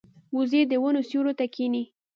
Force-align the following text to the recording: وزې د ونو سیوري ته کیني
وزې 0.35 0.61
د 0.67 0.73
ونو 0.83 1.01
سیوري 1.09 1.33
ته 1.39 1.45
کیني 1.53 1.83